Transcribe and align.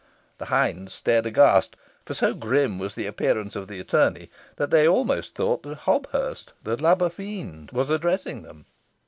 The 0.39 0.45
hinds 0.45 0.95
stared 0.95 1.27
aghast, 1.27 1.75
for 2.05 2.15
so 2.15 2.33
grim 2.33 2.79
was 2.79 2.95
the 2.95 3.05
appearance 3.05 3.55
of 3.55 3.67
the 3.67 3.79
attorney, 3.79 4.31
that 4.55 4.71
they 4.71 4.87
almost 4.87 5.35
thought 5.35 5.61
Hobthurst, 5.61 6.53
the 6.63 6.75
lubber 6.75 7.09
fiend, 7.11 7.69
was 7.71 7.91
addressing 7.91 8.41
them. 8.41 8.65